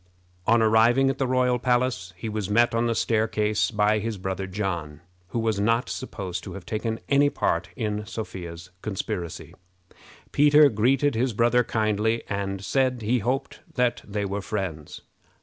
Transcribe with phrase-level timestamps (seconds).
[0.47, 4.47] On arriving at the royal palace, he was met on the staircase by his brother
[4.47, 9.53] John, who was not supposed to have taken any part in Sophia's conspiracy.
[10.31, 15.01] Peter greeted his brother kindly, and said he hoped that they were friends.